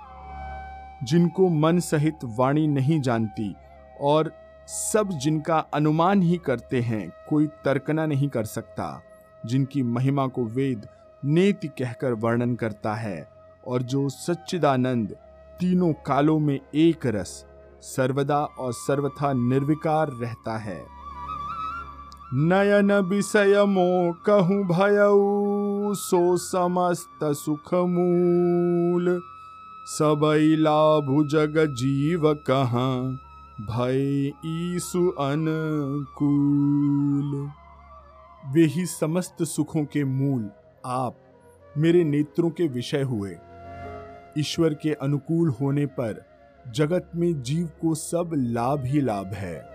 जिनको 1.05 1.49
मन 1.49 1.79
सहित 1.79 2.19
वाणी 2.23 2.67
नहीं 2.67 3.01
जानती 3.01 3.55
और 4.01 4.31
सब 4.73 5.09
जिनका 5.09 5.57
अनुमान 5.73 6.21
ही 6.21 6.37
करते 6.37 6.81
हैं, 6.81 7.13
कोई 7.29 7.47
तर्कना 7.47 8.05
नहीं 8.05 8.27
कर 8.29 8.43
सकता। 8.43 9.03
जिनकी 9.45 9.83
महिमा 9.83 10.27
को 10.27 10.43
वेद 10.45 10.87
नेति 11.25 11.67
कहकर 11.67 12.13
वर्णन 12.13 12.55
करता 12.55 12.93
है, 12.93 13.29
और 13.67 13.81
जो 13.81 14.09
सच्चिदानंद 14.09 15.15
तीनों 15.59 15.93
कालों 15.93 16.39
में 16.39 16.59
एक 16.75 17.05
रस, 17.05 17.45
सर्वदा 17.81 18.39
और 18.43 18.73
सर्वथा 18.73 19.33
निर्विकार 19.33 20.09
रहता 20.11 20.57
है। 20.57 20.81
नयन 22.33 22.93
विषय 22.93 23.65
मो 23.65 24.13
कहूँ 24.25 24.63
भय 24.63 24.97
सो 25.95 26.37
समस्त 26.37 27.19
सुख 27.23 27.73
मूल 27.73 29.21
सबई 29.87 30.55
लाभु 30.55 31.23
जग 31.23 31.65
जीव 31.73 32.33
कहाँ? 32.33 33.19
भय 33.61 34.31
ईसु 34.45 35.09
अनुकूल। 35.09 37.49
वे 38.53 38.61
ही 38.61 38.85
समस्त 38.85 39.43
सुखों 39.43 39.85
के 39.85 40.03
मूल, 40.03 40.49
आप, 40.85 41.15
मेरे 41.77 42.03
नेत्रों 42.03 42.49
के 42.49 42.67
विषय 42.67 43.01
हुए। 43.01 43.37
ईश्वर 44.37 44.73
के 44.73 44.93
अनुकूल 44.93 45.49
होने 45.49 45.85
पर 45.85 46.25
जगत 46.71 47.11
में 47.15 47.41
जीव 47.41 47.67
को 47.67 47.95
सब 47.95 48.29
लाभ 48.33 48.85
ही 48.85 49.01
लाभ 49.01 49.25
है। 49.25 49.69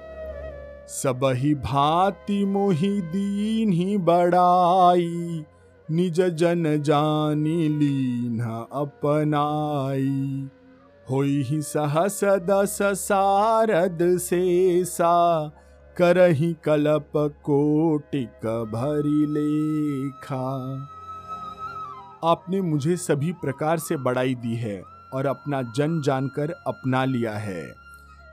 सब 0.89 1.21
ही 1.25 1.55
भांति 1.55 2.45
मोहि 2.45 3.01
दीन 3.01 3.73
ही 3.73 3.99
बड़ाई 3.99 5.45
निज 5.91 6.21
जन 6.21 6.83
जानी 6.83 7.69
लीन 7.69 8.69
अपनाई। 8.73 10.49
होई 11.11 11.61
सहस 11.63 12.21
दस 12.25 12.79
सारद 12.99 13.99
से 14.19 14.85
सा 14.85 15.53
करही 15.97 16.53
कलप 16.65 17.13
कोटिक 17.45 18.47
भरी 18.73 19.27
लेखा। 19.27 20.47
आपने 22.25 22.61
मुझे 22.61 22.97
सभी 22.97 23.33
प्रकार 23.33 23.79
से 23.79 23.97
बड़ाई 23.97 24.35
दी 24.35 24.55
है 24.55 24.81
और 25.15 25.27
अपना 25.27 25.61
जन 25.77 26.01
जानकर 26.03 26.51
अपना 26.67 27.05
लिया 27.05 27.35
है। 27.39 27.63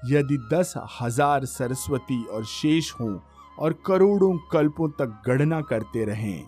यदि 0.06 0.38
दस 0.54 0.74
हज़ार 1.02 1.46
सरस्वती 1.46 2.24
और 2.26 2.46
शेष 2.46 2.92
हों 2.92 3.18
और 3.60 3.74
करोड़ों 3.86 4.34
कल्पों 4.52 4.90
तक 4.90 5.22
गणना 5.28 5.62
करते 5.62 6.06
रहें। 6.06 6.44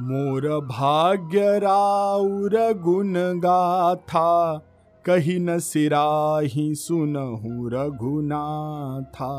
मोर 0.00 0.48
भाग्य 0.68 1.58
राउर 1.58 2.56
गुण 2.82 3.14
गाथा 3.40 4.30
कही 5.06 5.38
न 5.38 5.58
सिराही 5.58 6.74
सुनहु 6.74 7.68
रघुनाथा। 7.68 9.30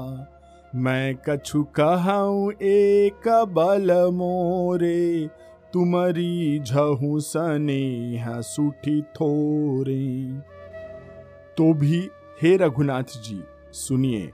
मैं 0.76 1.16
कछु 1.30 1.64
कहूँ, 1.64 2.52
एक 2.52 3.28
बल 3.50 3.92
मोरे 4.14 5.28
तुमरी 5.74 6.60
झहू 6.60 7.20
सनेह 7.20 8.42
सुठी 8.42 9.02
थोरे। 9.02 10.26
तो 11.58 11.74
भी 11.74 12.10
हे 12.42 12.58
रघुनाथ 12.58 13.04
जी, 13.04 13.44
सुनिए, 13.72 14.32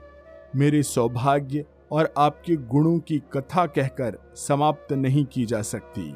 मेरे 0.56 0.82
सौभाग्य 0.82 1.64
और 1.92 2.12
आपके 2.18 2.56
गुणों 2.56 2.98
की 2.98 3.18
कथा 3.32 3.66
कहकर 3.66 4.18
समाप्त 4.36 4.92
नहीं 4.92 5.24
की 5.24 5.44
जा 5.46 5.62
सकती। 5.62 6.14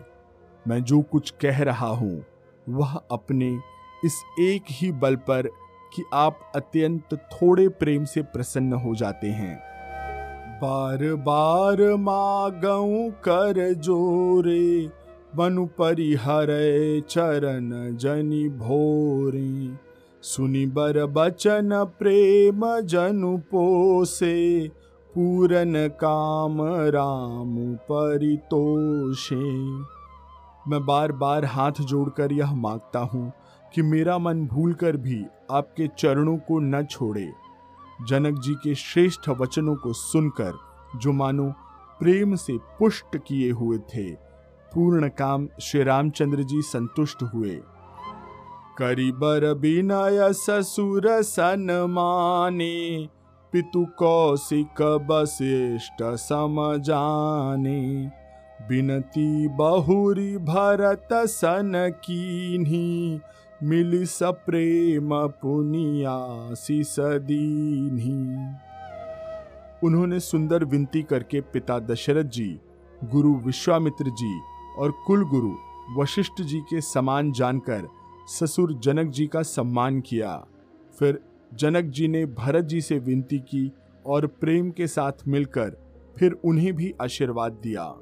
मैं 0.68 0.82
जो 0.84 1.00
कुछ 1.02 1.30
कह 1.30 1.62
रहा 1.62 1.88
हूँ, 1.88 2.24
वह 2.68 2.94
अपने 3.10 3.75
इस 4.06 4.22
एक 4.40 4.64
ही 4.70 4.92
बल 4.92 5.16
पर 5.16 5.48
कि 5.94 6.02
आप 6.14 6.52
अत्यंत 6.56 7.14
थोड़े 7.14 7.68
प्रेम 7.68 8.04
से 8.04 8.22
प्रसन्न 8.22 8.72
हो 8.72 8.94
जाते 8.94 9.26
हैं। 9.26 9.56
बार 10.62 11.14
बार 11.14 11.80
मागऊ 11.94 13.10
कर 13.10 13.72
जोरे, 13.72 14.90
बनु 15.36 15.64
परिहर 15.66 16.46
चरण 17.10 17.96
जनि 17.96 18.48
भोरे। 18.48 19.74
सुनि 20.22 20.66
बर 20.66 21.04
बचन 21.06 21.84
प्रेम 21.98 22.80
जनु 22.80 23.36
पोसे, 23.38 24.68
पूरन 25.14 25.74
काम 25.88 26.62
राम 26.94 27.56
परितोषे। 27.90 29.44
मैं 30.70 30.84
बार 30.86 31.12
बार 31.12 31.44
हाथ 31.44 31.72
जोड़कर 31.80 32.32
यह 32.32 32.54
माँगता 32.54 32.98
हूँ 32.98 33.32
कि 33.76 33.82
मेरा 33.82 34.18
मन 34.18 34.46
भूलकर 34.46 34.96
भी 34.96 35.26
आपके 35.50 35.88
चरणों 35.98 36.36
को 36.36 36.58
न 36.58 36.84
छोड़े। 36.84 37.32
जनक 38.08 38.38
जी 38.38 38.54
के 38.54 38.74
श्रेष्ठ 38.74 39.28
वचनों 39.28 39.76
को 39.76 39.92
सुनकर, 39.92 40.52
जो 40.96 41.12
मानो 41.12 41.52
प्रेम 42.00 42.34
से 42.34 42.58
पुष्ट 42.58 43.16
किए 43.16 43.50
हुए 43.50 43.78
थे, 43.78 44.12
पूर्ण 44.74 45.08
काम 45.08 45.48
श्री 45.60 45.82
रामचंद्र 45.82 46.42
जी 46.42 46.62
संतुष्ट 46.62 47.22
हुए। 47.22 47.60
करीबर 48.78 49.54
बिनय 49.54 50.32
ससुर 50.32 51.22
सन 51.22 51.86
माने, 51.90 53.08
पितु 53.52 53.86
कौशिक 53.98 55.06
बशिष्ट 55.10 56.02
सम 56.02 56.76
जाने। 56.76 58.10
बिनती 58.68 59.48
बहुरी 59.48 60.38
भरत 60.38 61.08
सन 61.12 61.72
कीन्ही 61.76 63.20
मिली 63.62 64.06
सप्रेम 64.06 65.10
पुनियासी 65.12 66.84
सदीन्ही। 66.84 68.12
उन्होंने 69.86 70.20
सुंदर 70.20 70.64
विनती 70.64 71.02
करके 71.02 71.40
पिता 71.40 71.78
दशरथ 71.78 72.24
जी, 72.24 72.60
गुरु 73.04 73.34
विश्वामित्र 73.34 74.10
जी 74.10 74.40
और 74.78 74.90
कुल 75.06 75.24
गुरु 75.24 75.52
वशिष्ठ 76.02 76.42
जी 76.42 76.60
के 76.60 76.80
समान 76.80 77.32
जानकर 77.32 77.88
ससुर 78.28 78.72
जनक 78.72 79.10
जी 79.10 79.26
का 79.26 79.42
सम्मान 79.42 80.00
किया। 80.00 80.46
फिर 80.98 81.20
जनक 81.54 81.84
जी 81.84 82.08
ने 82.08 82.26
भरत 82.26 82.64
जी 82.64 82.80
से 82.80 82.98
विनती 82.98 83.38
की 83.38 83.72
और 84.06 84.26
प्रेम 84.26 84.70
के 84.70 84.86
साथ 84.86 85.12
मिलकर 85.28 85.76
फिर 86.18 86.32
उन्हें 86.32 86.72
भी 86.72 86.94
आशीर्वाद 87.02 87.52
दिया। 87.52 87.94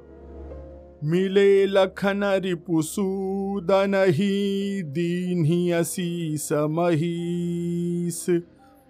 मिले 1.03 1.65
लखन 1.65 2.23
रिपुसूदन 2.23 3.93
ही 4.07 4.83
दीन 4.83 5.45
ही 5.45 5.71
असीस 5.71 6.49
महीस 6.53 8.25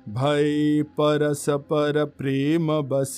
भय 0.10 0.84
परस 0.84 1.46
पर 1.50 2.06
प्रेम 2.06 2.68
बस, 2.82 3.18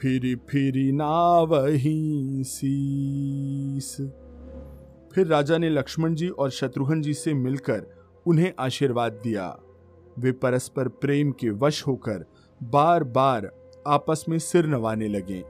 फिर 0.00 0.36
फिर 0.50 0.92
नावही 0.92 2.44
सीस। 2.44 3.96
फिर 5.14 5.26
राजा 5.26 5.58
ने 5.58 5.70
लक्ष्मण 5.70 6.14
जी 6.14 6.28
और 6.28 6.50
शत्रुघ्न 6.50 7.00
जी 7.02 7.14
से 7.14 7.34
मिलकर 7.34 7.86
उन्हें 8.26 8.52
आशीर्वाद 8.58 9.12
दिया। 9.12 9.58
वे 10.18 10.32
परस्पर 10.32 10.88
प्रेम 10.88 11.30
के 11.30 11.50
वश 11.50 11.86
होकर 11.86 12.24
बार 12.62 13.04
बार 13.04 13.50
आपस 13.86 14.24
में 14.28 14.38
सिर 14.38 14.66
नवाने 14.66 15.08
लगे। 15.08 15.42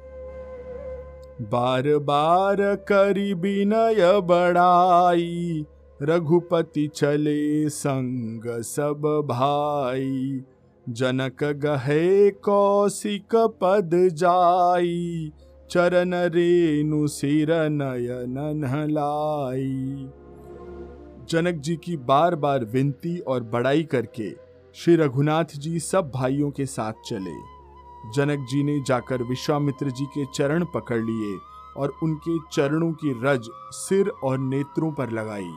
बार 1.40 1.86
बार 1.98 2.56
करी 2.88 3.34
बिनय 3.34 4.20
बड़ाई, 4.20 5.64
रघुपति 6.02 6.86
चले 6.94 7.68
संग 7.68 8.62
सब 8.62 9.02
भाई। 9.28 10.40
जनक 10.86 11.44
गहे 11.44 12.30
कौशिक 12.30 13.36
पद 13.60 13.90
जाई, 14.12 15.32
चरण 15.70 16.14
रेणु 16.14 17.06
सिर 17.06 17.52
नयन 17.70 18.86
लाई 18.90 20.08
जनक 21.30 21.54
जी 21.54 21.76
की 21.76 21.96
बार 21.96 22.34
बार 22.34 22.64
विनती 22.64 23.18
और 23.18 23.42
बड़ाई 23.42 23.82
करके 23.82 24.30
श्री 24.76 24.96
रघुनाथ 24.96 25.56
जी 25.56 25.78
सब 25.78 26.10
भाइयों 26.14 26.50
के 26.50 26.66
साथ 26.66 26.92
चले। 27.06 27.57
जनक 28.06 28.46
जी 28.50 28.62
ने 28.62 28.80
जाकर 28.80 29.22
विश्वामित्र 29.22 29.90
जी 29.90 30.04
के 30.04 30.24
चरण 30.24 30.64
पकड़ 30.64 31.04
लिए 31.04 31.38
और 31.76 31.94
उनके 32.02 32.38
चरणों 32.52 32.92
की 32.92 33.20
रज 33.24 33.50
सिर 33.70 34.08
और 34.08 34.38
नेत्रों 34.38 34.92
पर 34.92 35.10
लगाई। 35.10 35.54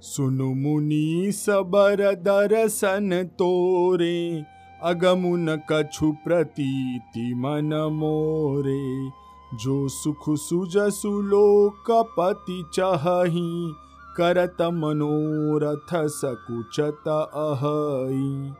सुनु 0.00 0.54
मुनि 0.54 1.32
सबर 1.32 2.14
दर्शन 2.14 3.22
तोरे, 3.24 4.44
अगमुन 4.82 5.60
कछु 5.72 6.12
प्रतीति 6.12 7.34
मन 7.34 7.90
मोरे। 7.92 9.22
जो 9.56 9.88
सुख 9.88 10.24
सुज 10.28 10.78
सुलोक 10.78 11.90
पति 11.90 12.64
चही 12.74 13.74
करत 14.16 14.56
मनोरथ 14.62 16.08
सकुचत 16.08 17.08
अहई। 17.34 18.52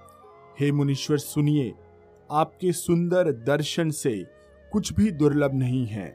हे 0.61 0.71
मुनीश्वर, 0.73 1.19
सुनिए, 1.19 1.73
आपके 2.31 2.73
सुंदर 2.73 3.31
दर्शन 3.47 3.91
से 3.91 4.13
कुछ 4.73 4.93
भी 4.93 5.11
दुर्लभ 5.11 5.55
नहीं 5.55 5.87
है। 5.87 6.15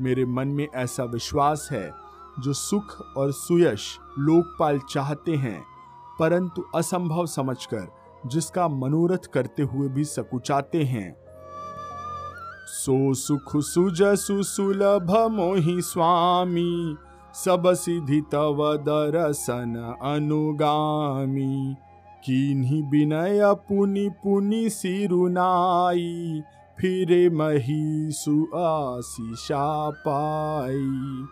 मेरे 0.00 0.24
मन 0.24 0.48
में 0.48 0.66
ऐसा 0.74 1.04
विश्वास 1.04 1.68
है 1.72 1.90
जो 2.40 2.52
सुख 2.52 3.00
और 3.16 3.32
सुयश 3.32 3.98
लोकपाल 4.18 4.78
चाहते 4.90 5.34
हैं, 5.36 5.62
परंतु 6.18 6.64
असंभव 6.74 7.26
समझकर 7.26 7.86
जिसका 8.26 8.68
मनोरथ 8.68 9.30
करते 9.34 9.62
हुए 9.62 9.88
भी 9.88 10.04
सकुचाते 10.04 10.82
हैं। 10.84 11.16
सो 12.66 13.14
सुख 13.14 13.56
सुज 13.56 14.02
सुसुलभ 14.02 15.10
मोहि 15.32 15.80
स्वामी, 15.82 16.96
सब 17.34 17.72
सिद्धि 17.74 18.20
तव 18.32 18.76
दर्शन 18.88 19.74
अनुगामी। 20.02 21.76
किन्हीं 22.26 22.82
विनय 22.82 23.40
पुनि 23.44 24.08
पुनि 24.08 24.70
सिरुनाई, 24.70 26.42
फिरे 26.80 27.30
महीसु 27.30 28.48
आशीषा 28.54 29.90
पाई। 29.90 31.26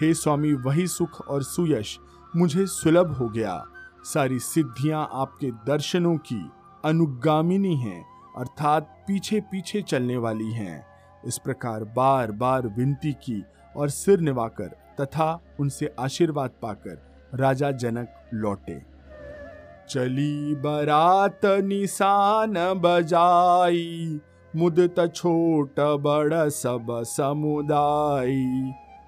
हे 0.00 0.14
स्वामी, 0.14 0.52
वही 0.52 0.86
सुख 0.86 1.28
और 1.28 1.42
सुयश 1.42 1.98
मुझे 2.36 2.66
सुलभ 2.66 3.12
हो 3.12 3.28
गया। 3.28 3.64
सारी 4.04 4.38
सिद्धियाँ 4.38 5.10
आपके 5.12 5.50
दर्शनों 5.50 6.16
की 6.16 6.50
अनुगामिनी 6.84 7.76
हैं, 7.76 8.04
अर्थात 8.36 9.04
पीछे 9.08 9.40
पीछे 9.40 9.82
चलने 9.82 10.16
वाली 10.16 10.52
हैं। 10.52 10.86
इस 11.26 11.38
प्रकार 11.38 11.84
बार 11.84 12.32
बार 12.32 12.66
विनती 12.66 13.12
की 13.12 13.44
और 13.76 13.88
सिर 13.88 14.20
निवाकर 14.20 14.68
तथा 15.00 15.40
उनसे 15.60 15.94
आशीर्वाद 15.98 16.50
पाकर 16.62 17.02
राजा 17.34 17.70
जनक 17.70 18.30
लौटे। 18.34 18.89
चली 19.90 20.54
बरात 20.54 21.40
निशान 21.44 22.54
बजाई, 22.54 24.20
मुदत 24.56 25.12
छोट 25.14 25.80
बड़ 25.80 26.48
सब 26.48 26.86
समुदाय 26.90 28.34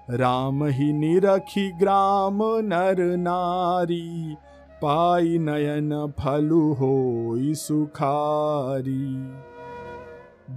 राम 0.09 0.65
ही 0.65 0.93
निरखी 0.93 1.71
ग्राम 1.71 2.39
नर 2.43 3.17
नारी, 3.17 4.35
पाई 4.81 5.37
नयन 5.37 6.13
फलु 6.19 6.73
हो 6.73 7.35
सुखारी। 7.53 9.15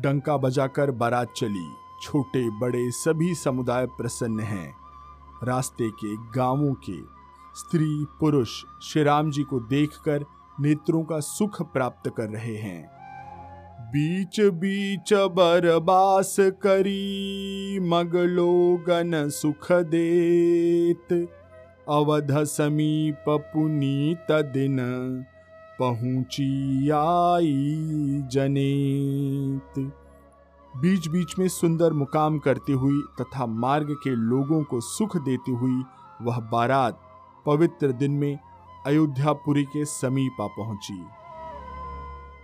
डंका 0.00 0.36
बजाकर 0.36 0.90
बारात 0.90 1.32
चली, 1.36 1.68
छोटे 2.02 2.48
बड़े 2.60 2.90
सभी 2.90 3.34
समुदाय 3.34 3.86
प्रसन्न 3.86 4.40
हैं। 4.40 4.74
रास्ते 5.44 5.90
के, 5.90 6.16
गाँवों 6.16 6.74
के 6.74 7.15
स्त्री, 7.58 8.06
पुरुष 8.20 8.50
श्री 8.82 9.02
राम 9.02 9.30
जी 9.30 9.42
को 9.42 9.60
देखकर 9.60 10.24
नेत्रों 10.60 11.02
का 11.04 11.20
सुख 11.20 11.62
प्राप्त 11.62 12.12
कर 12.16 12.28
रहे 12.28 12.56
हैं। 12.56 12.88
बीच 13.82 14.40
बीच 14.40 15.12
बरबास 15.12 16.36
करी 16.40 17.80
मगलोगन 17.80 19.28
सुख 19.28 19.72
देत। 19.72 21.28
अवध 21.88 22.44
समीप 22.44 23.24
पुनीत 23.28 24.26
दिन 24.30 24.78
पहुँची 25.78 26.90
आई 26.90 28.22
जनेत। 28.32 29.92
बीच 30.76 31.08
बीच 31.08 31.38
में 31.38 31.48
सुंदर 31.48 31.92
मुकाम 31.92 32.38
करती 32.38 32.72
हुई 32.72 33.02
तथा 33.20 33.46
मार्ग 33.46 33.96
के 34.04 34.10
लोगों 34.10 34.62
को 34.62 34.80
सुख 34.80 35.16
देती 35.16 35.52
हुई 35.52 35.82
वह 36.22 36.38
बारात 36.40 37.02
पवित्र 37.46 37.92
दिन 37.92 38.12
में 38.12 38.38
अयोध्यापुरी 38.86 39.64
के 39.64 39.84
समीप 39.84 40.40
आ 40.40 40.46
पहुँची। 40.46 41.06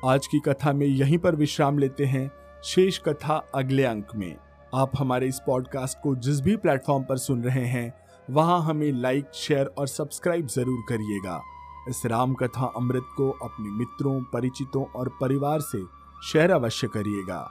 आज 0.04 0.26
की 0.26 0.38
कथा 0.38 0.72
में 0.72 0.86
यहीं 0.86 1.18
पर 1.18 1.36
विश्राम 1.36 1.78
लेते 1.78 2.04
हैं 2.04 2.30
शेष 2.64 2.98
कथा 2.98 3.50
अगले 3.54 3.84
अंक 3.84 4.06
में। 4.16 4.36
आप 4.74 4.90
हमारे 4.98 5.26
इस 5.26 5.40
पॉडकास्ट 5.46 5.98
को 6.02 6.14
जिस 6.16 6.40
भी 6.40 6.56
प्लेटफॉर्म 6.56 7.04
पर 7.04 7.16
सुन 7.16 7.42
रहे 7.42 7.64
हैं, 7.64 7.94
वहाँ 8.30 8.62
हमें 8.62 8.92
लाइक 8.92 9.24
शेयर 9.34 9.66
और 9.66 9.86
सब्सक्राइब 9.86 10.46
ज़रूर 10.46 10.84
करिएगा। 10.88 11.42
इस 11.88 12.06
राम 12.06 12.34
कथा 12.34 12.72
अमृत 12.76 13.06
को 13.16 13.30
अपने 13.30 13.70
मित्रों, 13.70 14.22
परिचितों 14.22 14.84
और 14.84 15.08
परिवार 15.20 15.60
से 15.60 15.84
शेयर 16.24 16.50
अवश्य 16.50 16.86
करिएगा। 16.86 17.48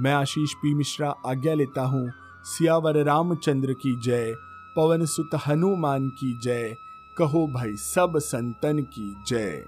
मैं 0.00 0.12
आशीष 0.12 0.54
पी 0.54 0.74
मिश्रा 0.74 1.14
आज्ञा 1.26 1.54
लेता 1.54 1.82
हूँ। 1.82 2.10
सियावर 2.44 3.04
रामचंद्र 3.04 3.72
की 3.72 4.00
जय। 4.00 4.34
पवन 4.76 5.04
सुत 5.04 5.30
हनुमान 5.46 6.08
की 6.08 6.40
जय। 6.42 6.76
कहो 7.18 7.46
भाई 7.46 7.76
सब 7.76 8.12
संतन 8.16 8.78
की 8.82 9.16
जय। 9.28 9.64